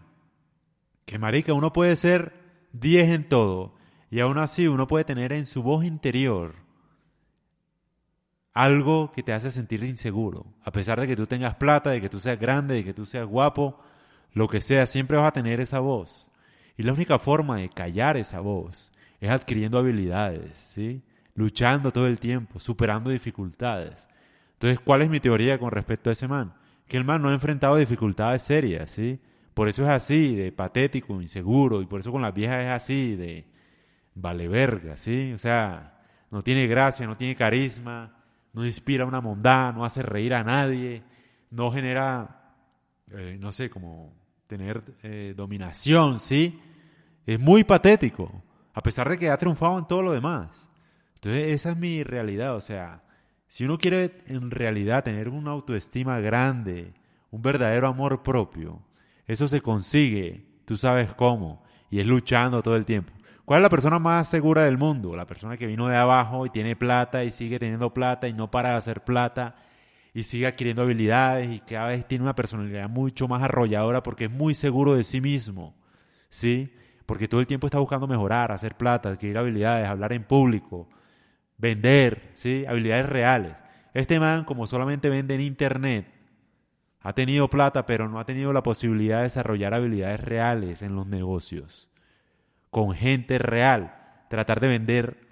Que 1.05 1.19
marica, 1.19 1.53
uno 1.53 1.71
puede 1.71 1.97
ser 1.97 2.33
10 2.73 3.11
en 3.11 3.29
todo 3.29 3.75
y 4.11 4.21
aún 4.21 4.39
así 4.39 4.67
uno 4.67 4.87
puede 4.87 5.05
tener 5.05 5.35
en 5.35 5.45
su 5.45 5.63
voz 5.63 5.85
interior 5.85 6.55
algo 8.55 9.13
que 9.13 9.23
te 9.23 9.35
hace 9.35 9.51
sentir 9.51 9.85
inseguro. 9.85 10.47
A 10.65 10.73
pesar 10.73 10.99
de 10.99 11.07
que 11.07 11.17
tú 11.17 11.27
tengas 11.27 11.57
plata, 11.57 11.91
de 11.91 12.01
que 12.01 12.09
tú 12.09 12.21
seas 12.21 12.41
grande, 12.41 12.75
de 12.75 12.85
que 12.85 12.95
tú 12.95 13.05
seas 13.05 13.27
guapo, 13.27 13.81
lo 14.33 14.49
que 14.49 14.63
sea, 14.63 14.87
siempre 14.87 15.19
vas 15.19 15.29
a 15.29 15.33
tener 15.33 15.61
esa 15.61 15.81
voz. 15.81 16.31
Y 16.79 16.85
la 16.85 16.95
única 16.95 17.19
forma 17.19 17.59
de 17.59 17.69
callar 17.69 18.17
esa 18.17 18.41
voz 18.41 18.93
es 19.21 19.29
adquiriendo 19.29 19.77
habilidades, 19.77 20.57
¿sí? 20.57 21.03
Luchando 21.35 21.93
todo 21.93 22.07
el 22.07 22.21
tiempo, 22.21 22.61
superando 22.61 23.11
dificultades. 23.11 24.09
Entonces, 24.55 24.81
¿cuál 24.81 25.03
es 25.03 25.11
mi 25.11 25.21
teoría 25.21 25.59
con 25.59 25.71
respecto 25.71 26.11
a 26.11 26.13
ese 26.13 26.29
man? 26.29 26.55
Que 26.87 26.97
el 26.97 27.05
man 27.05 27.23
no 27.23 27.29
ha 27.29 27.35
enfrentado 27.35 27.77
dificultades 27.77 28.43
serias, 28.43 28.91
¿sí? 28.91 29.21
Por 29.53 29.69
eso 29.69 29.83
es 29.85 29.89
así, 29.89 30.35
de 30.35 30.53
patético, 30.53 31.21
inseguro, 31.21 31.81
y 31.83 31.87
por 31.87 32.01
eso 32.01 32.13
con 32.13 32.23
las 32.23 32.35
viejas 32.35 32.65
es 32.65 32.71
así, 32.71 33.17
de 33.17 33.45
vale 34.15 34.49
verga, 34.49 34.97
¿sí? 34.97 35.33
O 35.33 35.39
sea, 35.39 36.01
no 36.31 36.43
tiene 36.43 36.67
gracia, 36.67 37.07
no 37.07 37.17
tiene 37.17 37.37
carisma, 37.37 38.13
no 38.53 38.65
inspira 38.65 39.05
una 39.05 39.21
bondad, 39.21 39.75
no 39.75 39.85
hace 39.85 40.03
reír 40.03 40.35
a 40.35 40.45
nadie, 40.45 41.03
no 41.51 41.71
genera, 41.71 42.55
eh, 43.11 43.37
no 43.41 43.53
sé, 43.53 43.71
como 43.71 44.13
tener 44.47 44.83
eh, 45.03 45.35
dominación, 45.37 46.21
¿sí? 46.21 46.61
Es 47.27 47.39
muy 47.41 47.65
patético, 47.65 48.31
a 48.73 48.83
pesar 48.83 49.09
de 49.09 49.19
que 49.19 49.31
ha 49.31 49.37
triunfado 49.37 49.79
en 49.79 49.87
todo 49.87 50.03
lo 50.03 50.13
demás. 50.13 50.69
Entonces, 51.25 51.53
esa 51.53 51.71
es 51.71 51.79
mi 51.79 52.03
realidad, 52.03 52.55
o 52.55 52.61
sea, 52.61 53.03
si 53.47 53.65
uno 53.65 53.79
quiere 53.79 54.13
en 54.27 54.51
realidad 54.51 55.05
tener 55.05 55.31
una 55.31 55.53
autoestima 55.53 56.21
grande, 56.21 56.93
un 57.31 57.41
verdadero 57.41 57.89
amor 57.89 58.23
propio, 58.23 58.83
eso 59.27 59.49
se 59.49 59.63
consigue, 59.63 60.45
tú 60.67 60.77
sabes 60.77 61.15
cómo, 61.15 61.63
y 61.89 62.01
es 62.01 62.07
luchando 62.07 62.63
todo 62.63 62.77
el 62.77 62.85
tiempo. 62.85 63.11
¿Cuál 63.47 63.61
es 63.61 63.63
la 63.63 63.71
persona 63.71 63.99
más 63.99 64.29
segura 64.29 64.65
del 64.65 64.77
mundo? 64.77 65.17
La 65.17 65.27
persona 65.27 65.57
que 65.57 65.67
vino 65.67 65.89
de 65.89 65.97
abajo 65.97 66.45
y 66.45 66.51
tiene 66.51 66.77
plata 66.77 67.25
y 67.25 67.31
sigue 67.31 67.59
teniendo 67.59 67.95
plata 67.95 68.29
y 68.29 68.35
no 68.35 68.51
para 68.51 68.73
de 68.73 68.77
hacer 68.77 69.03
plata 69.03 69.57
y 70.13 70.25
sigue 70.25 70.47
adquiriendo 70.47 70.83
habilidades 70.83 71.49
y 71.49 71.61
cada 71.61 71.87
vez 71.87 72.07
tiene 72.07 72.25
una 72.25 72.35
personalidad 72.35 72.91
mucho 72.91 73.29
más 73.29 73.43
arrolladora 73.43 74.03
porque 74.03 74.27
es 74.27 74.31
muy 74.31 74.53
seguro 74.53 74.95
de 74.95 75.05
sí 75.05 75.23
mismo, 75.23 75.75
¿sí? 76.29 76.71
Porque 77.07 77.29
todo 77.29 77.41
el 77.41 77.47
tiempo 77.47 77.67
está 77.67 77.79
buscando 77.79 78.07
mejorar, 78.07 78.53
hacer 78.53 78.77
plata, 78.77 79.09
adquirir 79.09 79.39
habilidades, 79.39 79.89
hablar 79.89 80.13
en 80.13 80.25
público, 80.25 80.87
vender, 81.59 82.31
¿sí? 82.35 82.65
Habilidades 82.67 83.07
reales. 83.07 83.57
Este 83.93 84.19
man, 84.19 84.45
como 84.45 84.67
solamente 84.67 85.09
vende 85.09 85.35
en 85.35 85.41
internet, 85.41 86.07
ha 87.01 87.13
tenido 87.13 87.49
plata, 87.49 87.87
pero 87.87 88.09
no 88.09 88.19
ha 88.19 88.25
tenido 88.25 88.53
la 88.53 88.63
posibilidad 88.63 89.19
de 89.19 89.25
desarrollar 89.25 89.75
habilidades 89.75 90.21
reales 90.21 90.83
en 90.83 90.97
los 90.97 91.07
negocios, 91.07 91.91
con 92.71 92.95
gente 92.95 93.39
real, 93.39 93.95
tratar 94.31 94.59
de 94.61 94.69
vender, 94.69 95.29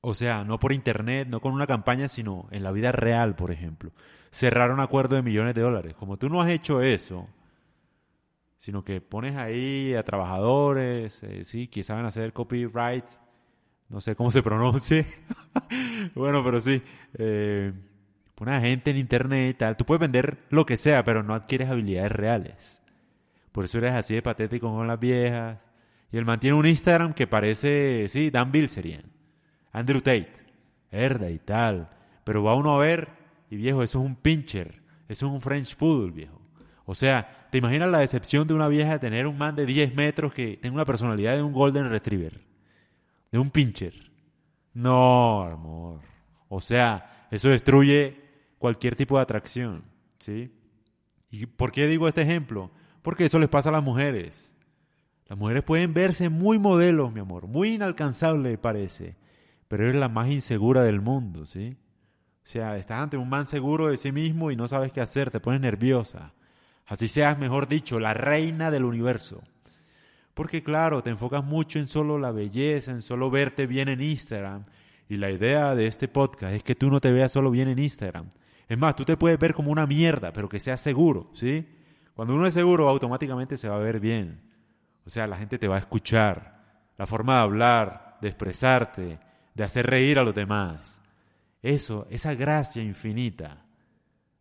o 0.00 0.14
sea, 0.14 0.44
no 0.44 0.58
por 0.58 0.72
internet, 0.72 1.28
no 1.28 1.40
con 1.40 1.52
una 1.52 1.66
campaña, 1.66 2.08
sino 2.08 2.48
en 2.52 2.62
la 2.62 2.70
vida 2.70 2.92
real, 2.92 3.34
por 3.34 3.50
ejemplo. 3.50 3.90
Cerrar 4.30 4.70
un 4.70 4.80
acuerdo 4.80 5.16
de 5.16 5.22
millones 5.22 5.54
de 5.54 5.62
dólares. 5.62 5.94
Como 5.94 6.16
tú 6.16 6.28
no 6.28 6.40
has 6.40 6.48
hecho 6.48 6.80
eso, 6.80 7.28
sino 8.56 8.84
que 8.84 9.00
pones 9.00 9.36
ahí 9.36 9.94
a 9.94 10.04
trabajadores, 10.04 11.22
eh, 11.24 11.44
sí, 11.44 11.68
que 11.68 11.82
saben 11.82 12.06
hacer 12.06 12.32
copyright, 12.32 13.04
no 13.88 14.00
sé 14.00 14.14
cómo 14.14 14.30
se 14.30 14.42
pronuncie, 14.42 15.06
bueno, 16.14 16.44
pero 16.44 16.60
sí, 16.60 16.82
eh, 17.18 17.72
una 18.40 18.60
gente 18.60 18.90
en 18.90 18.98
internet 18.98 19.50
y 19.50 19.54
tal. 19.54 19.76
Tú 19.76 19.84
puedes 19.84 20.00
vender 20.00 20.38
lo 20.50 20.66
que 20.66 20.76
sea, 20.76 21.04
pero 21.04 21.22
no 21.22 21.34
adquieres 21.34 21.68
habilidades 21.68 22.12
reales. 22.12 22.82
Por 23.52 23.64
eso 23.64 23.78
eres 23.78 23.92
así 23.92 24.14
de 24.14 24.22
patético 24.22 24.70
con 24.70 24.86
las 24.86 25.00
viejas. 25.00 25.58
Y 26.12 26.16
él 26.16 26.24
mantiene 26.24 26.56
un 26.56 26.66
Instagram 26.66 27.12
que 27.12 27.26
parece, 27.26 28.06
sí, 28.08 28.30
Dan 28.30 28.52
Bilzerian, 28.52 29.04
Andrew 29.72 30.00
Tate, 30.00 30.32
herda 30.90 31.30
y 31.30 31.38
tal. 31.38 31.90
Pero 32.24 32.42
va 32.42 32.54
uno 32.54 32.74
a 32.74 32.78
ver 32.78 33.08
y 33.50 33.56
viejo, 33.56 33.82
eso 33.82 33.98
es 33.98 34.04
un 34.04 34.16
pincher, 34.16 34.80
eso 35.08 35.26
es 35.26 35.32
un 35.32 35.40
French 35.40 35.76
Poodle, 35.76 36.12
viejo. 36.12 36.40
O 36.84 36.94
sea, 36.94 37.48
¿te 37.50 37.58
imaginas 37.58 37.90
la 37.90 37.98
decepción 37.98 38.46
de 38.46 38.54
una 38.54 38.68
vieja 38.68 38.92
de 38.92 38.98
tener 38.98 39.26
un 39.26 39.36
man 39.36 39.54
de 39.56 39.66
10 39.66 39.94
metros 39.94 40.32
que 40.32 40.56
tenga 40.56 40.74
una 40.74 40.84
personalidad 40.86 41.36
de 41.36 41.42
un 41.42 41.52
Golden 41.52 41.90
Retriever? 41.90 42.47
De 43.30 43.38
un 43.38 43.50
pincher. 43.50 43.94
No, 44.74 45.42
amor. 45.42 46.00
O 46.48 46.60
sea, 46.60 47.26
eso 47.30 47.48
destruye 47.48 48.20
cualquier 48.58 48.96
tipo 48.96 49.16
de 49.16 49.22
atracción, 49.22 49.84
¿sí? 50.18 50.52
¿Y 51.30 51.46
por 51.46 51.72
qué 51.72 51.86
digo 51.86 52.08
este 52.08 52.22
ejemplo? 52.22 52.70
Porque 53.02 53.26
eso 53.26 53.38
les 53.38 53.48
pasa 53.48 53.68
a 53.68 53.72
las 53.72 53.82
mujeres. 53.82 54.54
Las 55.26 55.38
mujeres 55.38 55.62
pueden 55.62 55.92
verse 55.92 56.30
muy 56.30 56.58
modelos, 56.58 57.12
mi 57.12 57.20
amor, 57.20 57.46
muy 57.48 57.74
inalcanzable 57.74 58.56
parece, 58.56 59.16
pero 59.68 59.84
eres 59.84 60.00
la 60.00 60.08
más 60.08 60.30
insegura 60.30 60.82
del 60.82 61.02
mundo, 61.02 61.44
¿sí? 61.44 61.76
O 62.42 62.50
sea, 62.50 62.78
estás 62.78 63.02
ante 63.02 63.18
un 63.18 63.28
man 63.28 63.44
seguro 63.44 63.88
de 63.88 63.98
sí 63.98 64.10
mismo 64.10 64.50
y 64.50 64.56
no 64.56 64.66
sabes 64.68 64.90
qué 64.90 65.02
hacer, 65.02 65.30
te 65.30 65.38
pones 65.38 65.60
nerviosa. 65.60 66.32
Así 66.86 67.06
seas, 67.06 67.38
mejor 67.38 67.68
dicho, 67.68 68.00
la 68.00 68.14
reina 68.14 68.70
del 68.70 68.84
universo. 68.84 69.42
Porque 70.38 70.62
claro, 70.62 71.02
te 71.02 71.10
enfocas 71.10 71.44
mucho 71.44 71.80
en 71.80 71.88
solo 71.88 72.16
la 72.16 72.30
belleza, 72.30 72.92
en 72.92 73.02
solo 73.02 73.28
verte 73.28 73.66
bien 73.66 73.88
en 73.88 74.00
Instagram. 74.00 74.66
Y 75.08 75.16
la 75.16 75.32
idea 75.32 75.74
de 75.74 75.88
este 75.88 76.06
podcast 76.06 76.54
es 76.54 76.62
que 76.62 76.76
tú 76.76 76.92
no 76.92 77.00
te 77.00 77.10
veas 77.10 77.32
solo 77.32 77.50
bien 77.50 77.66
en 77.66 77.80
Instagram, 77.80 78.28
es 78.68 78.78
más, 78.78 78.94
tú 78.94 79.04
te 79.04 79.16
puedes 79.16 79.36
ver 79.36 79.52
como 79.52 79.72
una 79.72 79.84
mierda, 79.84 80.32
pero 80.32 80.48
que 80.48 80.60
sea 80.60 80.76
seguro, 80.76 81.28
¿sí? 81.32 81.66
Cuando 82.14 82.36
uno 82.36 82.46
es 82.46 82.54
seguro, 82.54 82.88
automáticamente 82.88 83.56
se 83.56 83.68
va 83.68 83.74
a 83.74 83.80
ver 83.80 83.98
bien. 83.98 84.40
O 85.04 85.10
sea, 85.10 85.26
la 85.26 85.38
gente 85.38 85.58
te 85.58 85.66
va 85.66 85.74
a 85.74 85.80
escuchar. 85.80 86.60
La 86.98 87.06
forma 87.06 87.38
de 87.38 87.40
hablar, 87.40 88.18
de 88.20 88.28
expresarte, 88.28 89.18
de 89.56 89.64
hacer 89.64 89.88
reír 89.88 90.20
a 90.20 90.22
los 90.22 90.36
demás. 90.36 91.02
Eso, 91.62 92.06
esa 92.10 92.36
gracia 92.36 92.80
infinita, 92.80 93.64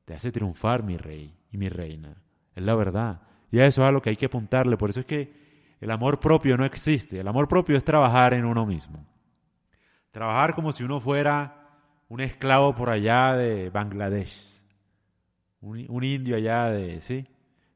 te 0.05 0.13
hace 0.13 0.31
triunfar, 0.31 0.83
mi 0.83 0.95
rey 0.97 1.33
y 1.51 1.57
mi 1.57 1.69
reina. 1.69 2.21
Es 2.55 2.61
la 2.61 2.75
verdad. 2.75 3.21
Y 3.51 3.57
a 3.57 3.65
eso 3.65 3.81
es 3.81 3.87
a 3.87 3.91
lo 3.91 3.99
que 4.03 4.11
hay 4.11 4.15
que 4.15 4.27
apuntarle. 4.27 4.77
Por 4.77 4.91
eso 4.91 4.99
es 4.99 5.07
que 5.07 5.46
el 5.79 5.91
amor 5.91 6.19
propio 6.19 6.57
no 6.57 6.65
existe. 6.65 7.19
El 7.19 7.27
amor 7.27 7.47
propio 7.47 7.77
es 7.77 7.83
trabajar 7.83 8.33
en 8.33 8.45
uno 8.45 8.65
mismo. 8.65 9.05
Trabajar 10.11 10.55
como 10.55 10.71
si 10.71 10.83
uno 10.83 10.99
fuera 10.99 11.57
un 12.09 12.21
esclavo 12.21 12.75
por 12.75 12.89
allá 12.89 13.33
de 13.33 13.69
Bangladesh, 13.69 14.63
un, 15.61 16.03
indio 16.03 16.35
allá 16.35 16.69
de, 16.69 17.01
¿sí? 17.01 17.27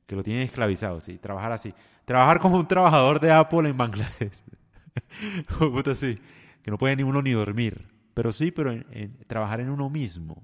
Que 0.07 0.15
lo 0.15 0.23
tienen 0.23 0.43
esclavizado, 0.43 1.01
sí, 1.01 1.17
trabajar 1.17 1.51
así. 1.51 1.73
Trabajar 2.05 2.39
como 2.39 2.57
un 2.57 2.67
trabajador 2.67 3.19
de 3.19 3.31
Apple 3.31 3.69
en 3.69 3.77
Bangladesh. 3.77 4.43
Sí, 5.95 6.19
que 6.63 6.69
no 6.71 6.77
puede 6.77 6.97
ni 6.97 7.03
uno 7.03 7.21
ni 7.21 7.31
dormir. 7.31 7.87
Pero 8.13 8.31
sí, 8.31 8.51
pero 8.51 8.73
trabajar 9.27 9.61
en 9.61 9.69
uno 9.69 9.89
mismo. 9.89 10.43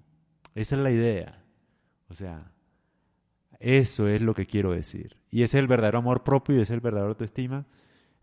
Esa 0.56 0.76
es 0.76 0.82
la 0.82 0.92
idea. 0.92 1.44
O 2.10 2.14
sea, 2.14 2.52
eso 3.60 4.08
es 4.08 4.22
lo 4.22 4.34
que 4.34 4.46
quiero 4.46 4.72
decir. 4.72 5.18
Y 5.32 5.44
ese 5.44 5.58
es 5.58 5.62
el 5.62 5.68
verdadero 5.68 6.00
amor 6.00 6.24
propio 6.24 6.56
y 6.56 6.62
ese 6.62 6.74
es 6.74 6.78
el 6.78 6.82
verdadero 6.82 7.10
autoestima. 7.10 7.66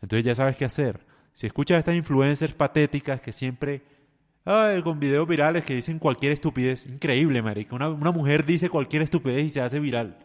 Entonces 0.03 0.25
ya 0.25 0.35
sabes 0.35 0.57
qué 0.57 0.64
hacer. 0.64 1.00
Si 1.33 1.47
escuchas 1.47 1.79
estas 1.79 1.95
influencers 1.95 2.55
patéticas 2.55 3.21
que 3.21 3.33
siempre 3.33 3.83
con 4.45 5.00
videos 5.00 5.26
virales 5.26 5.64
que 5.64 5.75
dicen 5.75 5.99
cualquier 5.99 6.33
estupidez. 6.33 6.87
Increíble, 6.87 7.41
marica. 7.43 7.75
Una, 7.75 7.88
una 7.88 8.11
mujer 8.11 8.45
dice 8.45 8.69
cualquier 8.69 9.03
estupidez 9.03 9.45
y 9.45 9.49
se 9.49 9.61
hace 9.61 9.81
viral. 9.81 10.19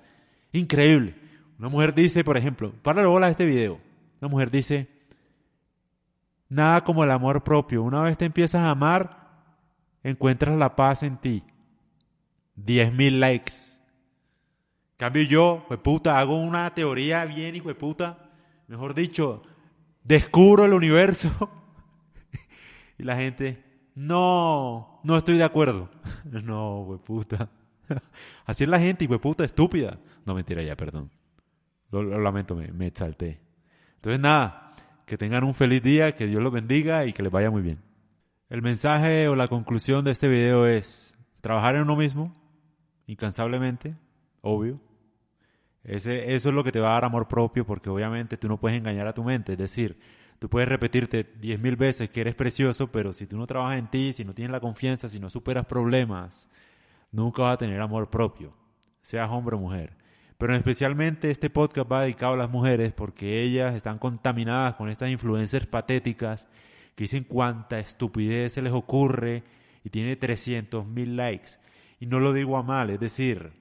Increíble. 0.51 1.15
Una 1.57 1.69
mujer 1.69 1.93
dice, 1.93 2.23
por 2.23 2.37
ejemplo, 2.37 2.73
para 2.83 3.05
bola 3.05 3.27
a 3.27 3.29
este 3.29 3.45
video. 3.45 3.79
Una 4.21 4.29
mujer 4.29 4.51
dice, 4.51 4.87
nada 6.49 6.83
como 6.83 7.03
el 7.03 7.11
amor 7.11 7.43
propio. 7.43 7.83
Una 7.83 8.01
vez 8.01 8.17
te 8.17 8.25
empiezas 8.25 8.61
a 8.61 8.69
amar, 8.69 9.29
encuentras 10.03 10.57
la 10.57 10.75
paz 10.75 11.03
en 11.03 11.17
ti. 11.17 11.43
10.000 12.57 13.19
likes. 13.19 13.78
Cambio 14.99 15.23
yo, 15.23 15.65
puta, 15.81 16.19
hago 16.19 16.37
una 16.37 16.73
teoría 16.73 17.23
bien, 17.23 17.55
hijo 17.55 17.73
puta. 17.73 18.29
Mejor 18.67 18.93
dicho, 18.93 19.43
descubro 20.03 20.65
el 20.65 20.73
universo. 20.73 21.29
y 22.97 23.03
la 23.03 23.15
gente, 23.15 23.63
no, 23.95 24.99
no 25.05 25.15
estoy 25.15 25.37
de 25.37 25.45
acuerdo. 25.45 25.89
no, 26.25 26.99
puta. 27.05 27.49
Así 28.45 28.65
es 28.65 28.69
la 28.69 28.77
gente, 28.77 29.07
puta, 29.07 29.45
estúpida. 29.45 29.97
No, 30.25 30.35
mentira 30.35 30.63
ya, 30.63 30.75
perdón. 30.75 31.09
Lo, 31.91 32.03
lamento, 32.03 32.53
me, 32.53 32.67
me 32.73 32.87
exalté. 32.87 33.39
Entonces, 33.95 34.19
nada, 34.19 34.75
que 35.05 35.17
tengan 35.17 35.45
un 35.45 35.53
feliz 35.53 35.81
día, 35.81 36.13
que 36.17 36.27
Dios 36.27 36.43
los 36.43 36.51
bendiga 36.51 37.05
y 37.05 37.13
que 37.13 37.23
les 37.23 37.31
vaya 37.31 37.49
muy 37.49 37.61
bien. 37.61 37.79
El 38.49 38.61
mensaje 38.61 39.29
o 39.29 39.37
la 39.37 39.47
conclusión 39.47 40.03
de 40.03 40.11
este 40.11 40.27
video 40.27 40.67
es 40.67 41.17
trabajar 41.39 41.75
en 41.75 41.83
uno 41.83 41.95
mismo, 41.95 42.33
incansablemente, 43.07 43.95
obvio. 44.41 44.81
Eso 45.83 46.11
es 46.11 46.45
lo 46.45 46.63
que 46.63 46.71
te 46.71 46.79
va 46.79 46.89
a 46.89 46.93
dar 46.93 47.05
amor 47.05 47.27
propio 47.27 47.65
porque 47.65 47.89
obviamente 47.89 48.37
tú 48.37 48.47
no 48.47 48.59
puedes 48.59 48.77
engañar 48.77 49.07
a 49.07 49.13
tu 49.13 49.23
mente. 49.23 49.53
Es 49.53 49.57
decir, 49.57 49.97
tú 50.37 50.49
puedes 50.49 50.67
repetirte 50.67 51.25
diez 51.39 51.59
mil 51.59 51.75
veces 51.75 52.09
que 52.09 52.21
eres 52.21 52.35
precioso, 52.35 52.91
pero 52.91 53.13
si 53.13 53.27
tú 53.27 53.37
no 53.37 53.47
trabajas 53.47 53.79
en 53.79 53.87
ti, 53.87 54.13
si 54.13 54.25
no 54.25 54.33
tienes 54.33 54.51
la 54.51 54.59
confianza, 54.59 55.09
si 55.09 55.19
no 55.19 55.29
superas 55.29 55.65
problemas, 55.65 56.49
nunca 57.11 57.43
vas 57.43 57.55
a 57.55 57.57
tener 57.57 57.79
amor 57.81 58.09
propio, 58.09 58.53
seas 59.01 59.29
hombre 59.29 59.55
o 59.55 59.59
mujer. 59.59 59.97
Pero 60.37 60.55
especialmente 60.55 61.31
este 61.31 61.49
podcast 61.49 61.91
va 61.91 62.03
dedicado 62.03 62.33
a 62.33 62.37
las 62.37 62.49
mujeres 62.49 62.93
porque 62.93 63.41
ellas 63.41 63.75
están 63.75 63.99
contaminadas 63.99 64.75
con 64.75 64.89
estas 64.89 65.09
influencias 65.09 65.65
patéticas 65.65 66.47
que 66.95 67.03
dicen 67.03 67.25
cuánta 67.25 67.79
estupidez 67.79 68.53
se 68.53 68.61
les 68.61 68.71
ocurre 68.71 69.43
y 69.83 69.89
tiene 69.89 70.15
300 70.15 70.85
mil 70.85 71.17
likes. 71.17 71.51
Y 71.99 72.05
no 72.05 72.21
lo 72.21 72.31
digo 72.31 72.57
a 72.57 72.63
mal, 72.63 72.89
es 72.89 72.99
decir, 73.01 73.51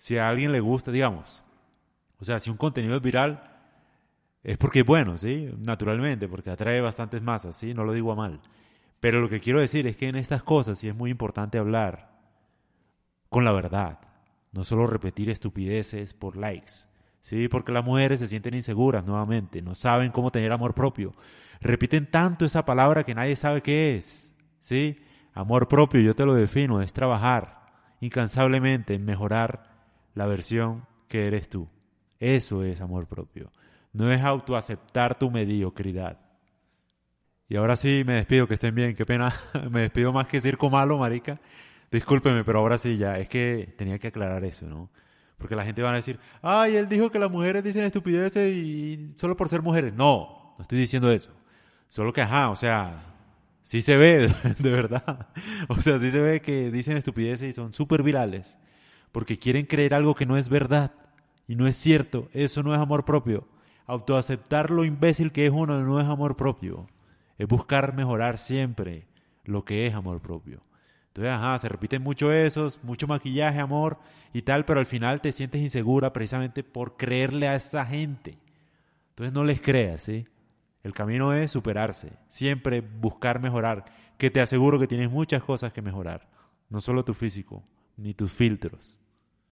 si 0.00 0.16
a 0.16 0.30
alguien 0.30 0.50
le 0.50 0.60
gusta, 0.60 0.90
digamos, 0.90 1.44
o 2.18 2.24
sea, 2.24 2.40
si 2.40 2.48
un 2.48 2.56
contenido 2.56 2.96
es 2.96 3.02
viral, 3.02 3.42
es 4.42 4.56
porque 4.56 4.80
es 4.80 4.86
bueno, 4.86 5.18
¿sí? 5.18 5.50
Naturalmente, 5.58 6.26
porque 6.26 6.48
atrae 6.48 6.80
bastantes 6.80 7.20
masas, 7.20 7.54
¿sí? 7.54 7.74
No 7.74 7.84
lo 7.84 7.92
digo 7.92 8.10
a 8.10 8.16
mal. 8.16 8.40
Pero 8.98 9.20
lo 9.20 9.28
que 9.28 9.40
quiero 9.40 9.60
decir 9.60 9.86
es 9.86 9.98
que 9.98 10.08
en 10.08 10.16
estas 10.16 10.42
cosas 10.42 10.78
sí 10.78 10.88
es 10.88 10.94
muy 10.94 11.10
importante 11.10 11.58
hablar 11.58 12.08
con 13.28 13.44
la 13.44 13.52
verdad 13.52 13.98
no 14.52 14.64
solo 14.64 14.86
repetir 14.86 15.28
estupideces 15.28 16.14
por 16.14 16.34
likes. 16.34 16.88
Sí, 17.20 17.48
porque 17.48 17.72
las 17.72 17.84
mujeres 17.84 18.20
se 18.20 18.26
sienten 18.26 18.54
inseguras 18.54 19.04
nuevamente, 19.04 19.60
no 19.60 19.74
saben 19.74 20.12
cómo 20.12 20.30
tener 20.30 20.50
amor 20.50 20.72
propio. 20.72 21.12
Repiten 21.60 22.10
tanto 22.10 22.46
esa 22.46 22.64
palabra 22.64 23.04
que 23.04 23.14
nadie 23.14 23.36
sabe 23.36 23.60
qué 23.62 23.98
es. 23.98 24.34
Sí, 24.60 24.96
amor 25.34 25.68
propio, 25.68 26.00
yo 26.00 26.14
te 26.14 26.24
lo 26.24 26.32
defino, 26.32 26.80
es 26.80 26.94
trabajar 26.94 27.60
incansablemente 28.00 28.94
en 28.94 29.04
mejorar 29.04 29.69
la 30.14 30.26
versión 30.26 30.86
que 31.08 31.26
eres 31.26 31.48
tú. 31.48 31.68
Eso 32.18 32.62
es 32.64 32.80
amor 32.80 33.06
propio. 33.06 33.50
No 33.92 34.10
es 34.12 34.22
autoaceptar 34.22 35.18
tu 35.18 35.30
mediocridad. 35.30 36.18
Y 37.48 37.56
ahora 37.56 37.76
sí 37.76 38.04
me 38.06 38.12
despido, 38.14 38.46
que 38.46 38.54
estén 38.54 38.74
bien, 38.74 38.94
qué 38.94 39.04
pena. 39.04 39.34
me 39.70 39.80
despido 39.80 40.12
más 40.12 40.28
que 40.28 40.40
circo 40.40 40.70
malo, 40.70 40.98
marica. 40.98 41.40
Discúlpeme, 41.90 42.44
pero 42.44 42.60
ahora 42.60 42.78
sí 42.78 42.96
ya, 42.96 43.18
es 43.18 43.28
que 43.28 43.74
tenía 43.76 43.98
que 43.98 44.08
aclarar 44.08 44.44
eso, 44.44 44.66
¿no? 44.66 44.90
Porque 45.36 45.56
la 45.56 45.64
gente 45.64 45.82
va 45.82 45.90
a 45.90 45.94
decir, 45.96 46.20
ay, 46.42 46.76
él 46.76 46.88
dijo 46.88 47.10
que 47.10 47.18
las 47.18 47.30
mujeres 47.30 47.64
dicen 47.64 47.84
estupideces 47.84 48.54
y 48.54 49.12
solo 49.16 49.36
por 49.36 49.48
ser 49.48 49.62
mujeres. 49.62 49.92
No, 49.94 50.54
no 50.56 50.62
estoy 50.62 50.78
diciendo 50.78 51.10
eso. 51.10 51.32
Solo 51.88 52.12
que, 52.12 52.20
ajá, 52.20 52.50
o 52.50 52.56
sea, 52.56 53.02
sí 53.62 53.82
se 53.82 53.96
ve, 53.96 54.32
de 54.58 54.70
verdad. 54.70 55.28
O 55.68 55.80
sea, 55.80 55.98
sí 55.98 56.10
se 56.10 56.20
ve 56.20 56.40
que 56.40 56.70
dicen 56.70 56.96
estupideces 56.96 57.48
y 57.48 57.52
son 57.52 57.72
súper 57.72 58.02
virales. 58.04 58.58
Porque 59.12 59.38
quieren 59.38 59.66
creer 59.66 59.94
algo 59.94 60.14
que 60.14 60.26
no 60.26 60.36
es 60.36 60.48
verdad. 60.48 60.92
Y 61.48 61.56
no 61.56 61.66
es 61.66 61.76
cierto. 61.76 62.28
Eso 62.32 62.62
no 62.62 62.74
es 62.74 62.80
amor 62.80 63.04
propio. 63.04 63.48
Autoaceptar 63.86 64.70
lo 64.70 64.84
imbécil 64.84 65.32
que 65.32 65.46
es 65.46 65.52
uno 65.52 65.80
no 65.82 66.00
es 66.00 66.06
amor 66.06 66.36
propio. 66.36 66.86
Es 67.38 67.48
buscar 67.48 67.94
mejorar 67.94 68.38
siempre 68.38 69.06
lo 69.44 69.64
que 69.64 69.86
es 69.86 69.94
amor 69.94 70.20
propio. 70.20 70.62
Entonces, 71.08 71.32
ajá, 71.32 71.58
se 71.58 71.68
repiten 71.68 72.02
mucho 72.02 72.30
esos, 72.30 72.84
mucho 72.84 73.08
maquillaje, 73.08 73.58
amor 73.58 73.98
y 74.32 74.42
tal, 74.42 74.64
pero 74.64 74.78
al 74.78 74.86
final 74.86 75.20
te 75.20 75.32
sientes 75.32 75.60
insegura 75.60 76.12
precisamente 76.12 76.62
por 76.62 76.96
creerle 76.96 77.48
a 77.48 77.56
esa 77.56 77.84
gente. 77.84 78.38
Entonces 79.10 79.34
no 79.34 79.42
les 79.42 79.60
creas, 79.60 80.02
¿sí? 80.02 80.24
El 80.84 80.94
camino 80.94 81.34
es 81.34 81.50
superarse, 81.50 82.12
siempre 82.28 82.80
buscar 82.80 83.40
mejorar, 83.40 83.86
que 84.18 84.30
te 84.30 84.40
aseguro 84.40 84.78
que 84.78 84.86
tienes 84.86 85.10
muchas 85.10 85.42
cosas 85.42 85.72
que 85.72 85.82
mejorar, 85.82 86.30
no 86.68 86.80
solo 86.80 87.04
tu 87.04 87.12
físico, 87.12 87.64
ni 87.96 88.14
tus 88.14 88.30
filtros. 88.30 88.99